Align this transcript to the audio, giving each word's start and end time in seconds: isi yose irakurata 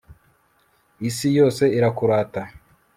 isi 1.07 1.27
yose 1.39 1.63
irakurata 1.77 2.41